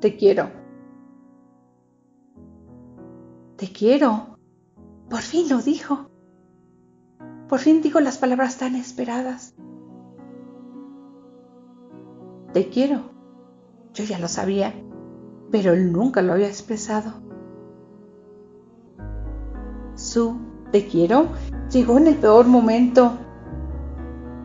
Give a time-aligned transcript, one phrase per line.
[0.00, 0.50] Te quiero.
[3.56, 4.38] Te quiero.
[5.10, 6.08] Por fin lo dijo.
[7.48, 9.54] Por fin dijo las palabras tan esperadas.
[12.54, 13.10] Te quiero.
[13.92, 14.72] Yo ya lo sabía,
[15.50, 17.12] pero él nunca lo había expresado.
[19.94, 20.36] Su
[20.70, 21.28] te quiero
[21.70, 23.18] llegó en el peor momento.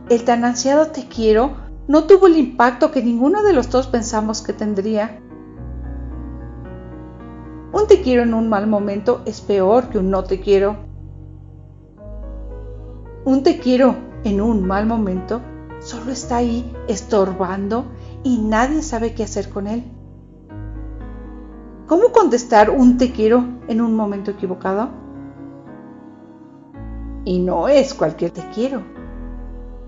[0.10, 1.56] El tan ansiado te quiero
[1.88, 5.22] no tuvo el impacto que ninguno de los dos pensamos que tendría.
[7.75, 10.77] Un te quiero en un mal momento es peor que un no te quiero.
[13.25, 15.41] Un te quiero en un mal momento
[15.81, 17.84] solo está ahí estorbando
[18.23, 19.84] y nadie sabe qué hacer con él.
[21.85, 24.91] ¿Cómo contestar un te quiero en un momento equivocado?
[27.26, 28.84] Y no es cualquier te quiero.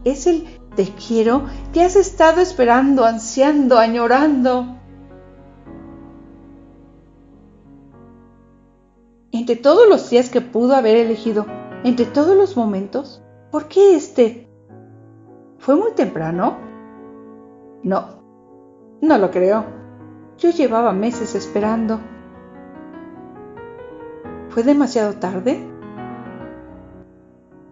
[0.03, 4.77] Es el te quiero que has estado esperando, ansiando, añorando.
[9.47, 11.45] Entre todos los días que pudo haber elegido,
[11.85, 14.45] entre todos los momentos, ¿por qué este?
[15.57, 16.57] ¿Fue muy temprano?
[17.81, 18.07] No,
[18.99, 19.63] no lo creo.
[20.37, 22.01] Yo llevaba meses esperando.
[24.49, 25.65] ¿Fue demasiado tarde?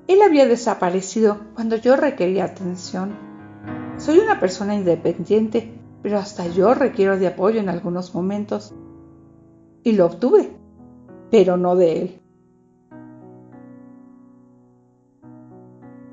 [0.07, 3.17] Él había desaparecido cuando yo requería atención.
[3.97, 8.73] Soy una persona independiente, pero hasta yo requiero de apoyo en algunos momentos.
[9.83, 10.55] Y lo obtuve,
[11.31, 12.21] pero no de él.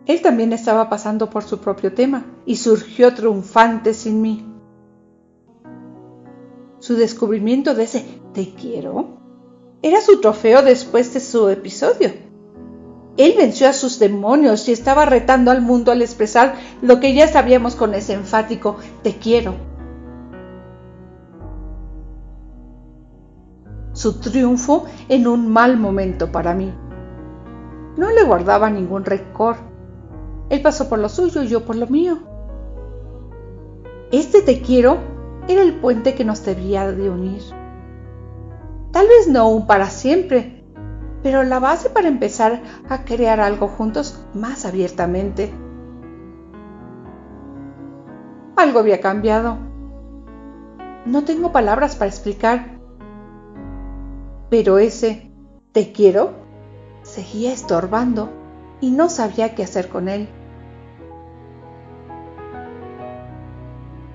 [0.06, 4.52] Él también estaba pasando por su propio tema y surgió triunfante sin mí
[6.82, 9.20] su descubrimiento de ese te quiero
[9.82, 12.10] era su trofeo después de su episodio.
[13.16, 17.28] Él venció a sus demonios y estaba retando al mundo al expresar lo que ya
[17.28, 19.54] sabíamos con ese enfático te quiero.
[24.02, 26.74] Su triunfo en un mal momento para mí.
[27.96, 29.54] No le guardaba ningún rencor.
[30.50, 32.18] Él pasó por lo suyo y yo por lo mío.
[34.10, 34.98] Este te quiero
[35.46, 37.42] era el puente que nos debía de unir.
[38.90, 40.64] Tal vez no un para siempre,
[41.22, 45.54] pero la base para empezar a crear algo juntos más abiertamente.
[48.56, 49.58] Algo había cambiado.
[51.06, 52.81] No tengo palabras para explicar,
[54.52, 55.30] pero ese
[55.72, 56.32] te quiero
[57.04, 58.28] seguía estorbando
[58.82, 60.28] y no sabía qué hacer con él.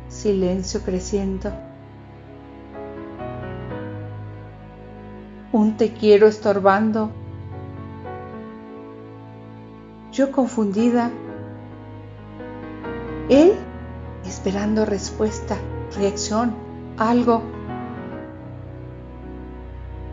[0.10, 1.52] silencio creciendo.
[5.52, 7.10] Un te quiero estorbando.
[10.12, 11.10] Yo confundida.
[13.28, 13.54] Él
[14.24, 15.58] esperando respuesta,
[15.98, 16.54] reacción,
[16.98, 17.57] algo.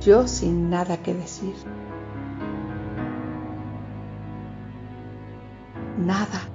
[0.04, 1.54] Yo sin nada que decir.
[5.98, 6.54] Nada.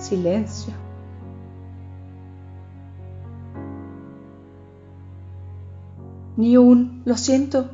[0.00, 0.72] silencio.
[6.36, 7.70] Ni un, lo siento,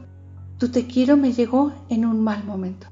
[0.59, 2.89] tu te quiero me llegó en un mal momento.